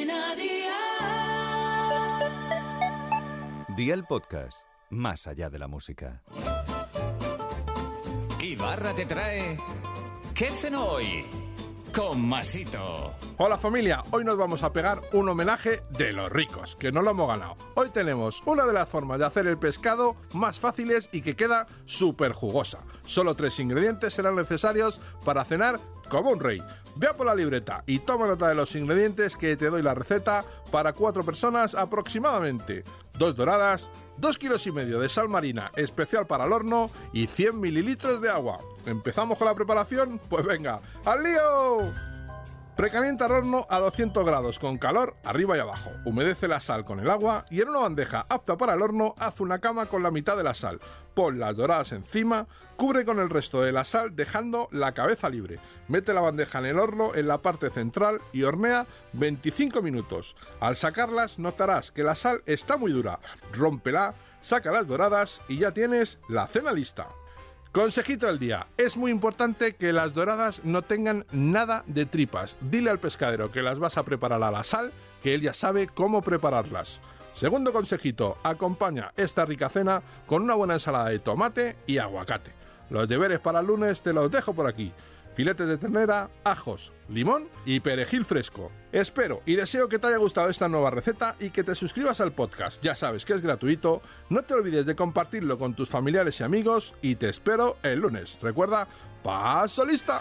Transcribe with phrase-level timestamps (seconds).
[0.00, 0.76] Cadena Dial.
[3.76, 6.22] Día el podcast, más allá de la música.
[8.40, 9.58] Ibarra te trae.
[10.34, 11.26] ¿Qué cenó hoy?
[11.94, 13.12] Con Masito.
[13.36, 17.10] Hola familia, hoy nos vamos a pegar un homenaje de los ricos, que no lo
[17.10, 17.56] hemos ganado.
[17.74, 21.66] Hoy tenemos una de las formas de hacer el pescado más fáciles y que queda
[21.84, 22.78] súper jugosa.
[23.04, 25.78] Solo tres ingredientes serán necesarios para cenar
[26.08, 26.62] como un rey.
[27.00, 29.94] Ve a por la libreta y toma nota de los ingredientes que te doy la
[29.94, 32.84] receta para cuatro personas aproximadamente.
[33.18, 37.58] Dos doradas, dos kilos y medio de sal marina especial para el horno y 100
[37.58, 38.60] mililitros de agua.
[38.84, 40.20] ¿Empezamos con la preparación?
[40.28, 42.09] Pues venga, ¡al lío!
[42.80, 45.90] Precalienta el horno a 200 grados con calor arriba y abajo.
[46.06, 49.42] Humedece la sal con el agua y en una bandeja apta para el horno haz
[49.42, 50.80] una cama con la mitad de la sal.
[51.12, 55.58] Pon las doradas encima, cubre con el resto de la sal dejando la cabeza libre.
[55.88, 60.34] Mete la bandeja en el horno en la parte central y hornea 25 minutos.
[60.58, 63.20] Al sacarlas notarás que la sal está muy dura.
[63.52, 67.08] Rómpela, saca las doradas y ya tienes la cena lista.
[67.72, 68.66] Consejito del día.
[68.76, 72.58] Es muy importante que las doradas no tengan nada de tripas.
[72.60, 74.90] Dile al pescadero que las vas a preparar a la sal,
[75.22, 77.00] que él ya sabe cómo prepararlas.
[77.32, 82.52] Segundo consejito, acompaña esta rica cena con una buena ensalada de tomate y aguacate.
[82.90, 84.92] Los deberes para el lunes te los dejo por aquí
[85.40, 88.70] filetes de ternera, ajos, limón y perejil fresco.
[88.92, 92.32] Espero y deseo que te haya gustado esta nueva receta y que te suscribas al
[92.32, 92.84] podcast.
[92.84, 96.94] Ya sabes que es gratuito, no te olvides de compartirlo con tus familiares y amigos
[97.00, 98.38] y te espero el lunes.
[98.42, 98.86] Recuerda,
[99.22, 100.20] paso lista.